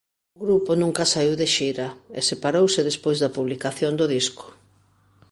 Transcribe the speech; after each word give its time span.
O 0.37 0.37
grupo 0.43 0.71
nunca 0.81 1.03
saíu 1.13 1.33
de 1.41 1.47
xira 1.55 1.87
e 2.17 2.19
separouse 2.29 2.87
despois 2.89 3.17
da 3.23 3.33
publicación 3.37 3.93
do 3.99 4.05
disco. 4.15 4.45